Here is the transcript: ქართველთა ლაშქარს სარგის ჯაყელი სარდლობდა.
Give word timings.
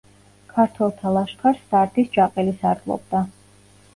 ქართველთა 0.53 1.09
ლაშქარს 1.17 1.59
სარგის 1.73 2.09
ჯაყელი 2.17 2.57
სარდლობდა. 2.63 3.21